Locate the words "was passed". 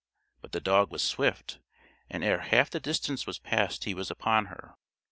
3.27-3.83